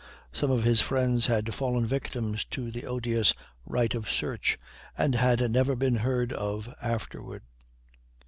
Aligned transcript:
Some 0.33 0.49
of 0.49 0.63
his 0.63 0.81
friends 0.81 1.27
had 1.27 1.53
fallen 1.53 1.85
victims 1.85 2.43
to 2.45 2.71
the 2.71 2.87
odious 2.87 3.35
right 3.67 3.93
of 3.93 4.09
search, 4.09 4.57
and 4.97 5.13
had 5.13 5.51
never 5.51 5.75
been 5.75 5.97
heard 5.97 6.33
of 6.33 6.73
afterward. 6.81 7.43